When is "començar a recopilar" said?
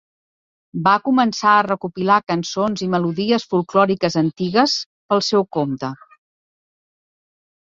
1.09-2.15